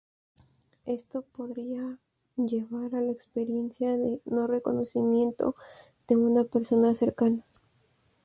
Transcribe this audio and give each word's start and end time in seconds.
Esto 0.87 1.21
podría 1.31 1.99
llevar 2.35 2.95
a 2.95 3.01
la 3.01 3.11
experiencia 3.11 3.95
de 3.97 4.19
no 4.25 4.47
reconocimiento 4.47 5.55
de 6.07 6.15
una 6.15 6.43
persona 6.43 6.95
cercana. 6.95 7.43